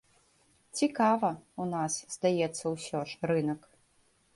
Цікава, 0.79 1.29
у 1.65 1.69
нас, 1.75 2.01
здаецца, 2.17 2.61
усё 2.75 2.99
ж, 3.13 3.23
рынак. 3.33 3.61